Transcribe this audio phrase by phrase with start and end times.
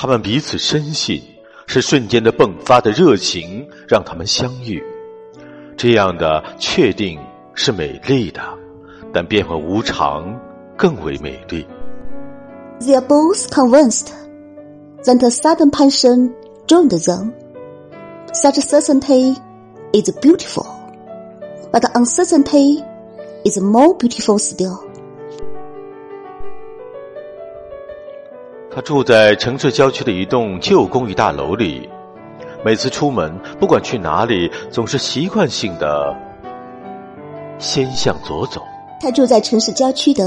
[0.00, 1.22] 他们彼此深信，
[1.66, 4.82] 是瞬间的迸发的热情让他们相遇。
[5.76, 7.20] 这样的确定
[7.52, 8.40] 是美丽的，
[9.12, 10.40] 但变幻无常
[10.74, 11.66] 更为美丽。
[12.80, 14.06] They are both convinced
[15.04, 16.32] that a sudden passion
[16.66, 17.32] joined them.
[18.32, 19.36] Such certainty
[19.92, 20.64] is beautiful,
[21.70, 22.82] but uncertainty
[23.44, 24.78] is more beautiful still.
[28.80, 31.86] 他住在城市郊区的一栋旧公寓大楼里，
[32.64, 36.16] 每次出门，不管去哪里，总是习惯性的
[37.58, 38.62] 先向左走。
[38.98, 40.24] 他住在城市郊区的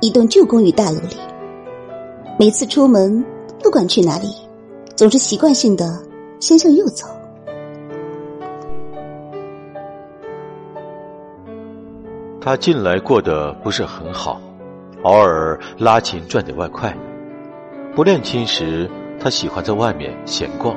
[0.00, 1.18] 一栋旧公寓大楼里，
[2.38, 3.22] 每次出门，
[3.62, 4.34] 不管去哪里，
[4.96, 6.00] 总是习惯性的
[6.40, 7.06] 先向右走。
[12.40, 14.40] 他近来过得不是很好，
[15.02, 16.96] 偶尔拉琴赚点外快。
[17.94, 18.90] 不练琴时，
[19.20, 20.76] 他喜欢在外面闲逛，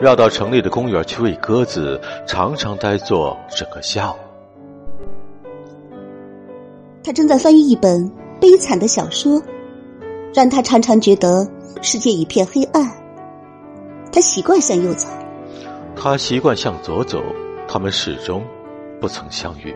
[0.00, 4.16] 绕到城里的公园去喂鸽子，常常呆坐整个下午。
[7.04, 9.40] 他正在翻译一本悲惨的小说，
[10.34, 11.48] 让他常常觉得
[11.82, 12.84] 世界一片黑暗。
[14.10, 15.06] 他习惯向右走，
[15.94, 17.22] 他习惯向左走，
[17.68, 18.42] 他们始终
[19.00, 19.72] 不曾相遇。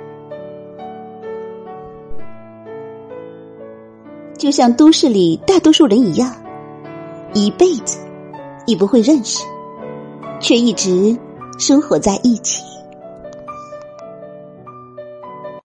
[4.36, 6.34] 就像都市里大多数人一样，
[7.34, 7.98] 一辈子
[8.66, 9.44] 也不会认识，
[10.40, 11.16] 却一直
[11.58, 12.71] 生活在一起。